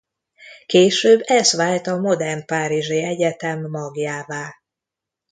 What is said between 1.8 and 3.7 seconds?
a modern párizsi egyetem